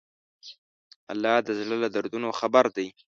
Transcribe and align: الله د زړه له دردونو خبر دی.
الله 1.11 1.35
د 1.47 1.49
زړه 1.59 1.75
له 1.83 1.89
دردونو 1.95 2.27
خبر 2.39 2.65
دی. 2.75 2.87